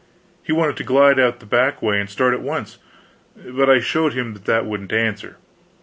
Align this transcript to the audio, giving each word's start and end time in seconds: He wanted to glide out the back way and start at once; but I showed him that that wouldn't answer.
He 0.41 0.51
wanted 0.51 0.77
to 0.77 0.83
glide 0.83 1.19
out 1.19 1.39
the 1.41 1.45
back 1.45 1.79
way 1.79 1.99
and 1.99 2.09
start 2.09 2.33
at 2.33 2.41
once; 2.41 2.79
but 3.37 3.69
I 3.69 3.79
showed 3.79 4.13
him 4.13 4.33
that 4.33 4.45
that 4.45 4.65
wouldn't 4.65 4.91
answer. 4.91 5.37